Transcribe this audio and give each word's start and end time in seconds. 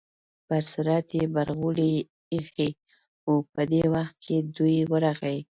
پر 0.47 0.61
سر 0.71 0.87
یې 1.15 1.23
برغولی 1.33 1.93
ایښی 2.33 2.69
و، 3.27 3.31
په 3.53 3.61
دې 3.71 3.83
وخت 3.93 4.15
کې 4.25 4.37
دوی 4.55 4.77
ورغلې. 4.91 5.39